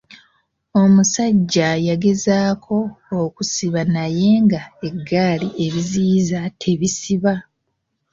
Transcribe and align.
Omusajja 0.81 1.69
yagezaako 1.87 2.77
okusiba 3.23 3.81
naye 3.95 4.29
nga 4.43 4.61
eggaali 4.87 5.47
ebiziyiza 5.65 6.39
tebisiba. 6.61 7.33